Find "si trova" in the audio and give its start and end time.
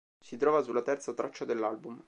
0.19-0.63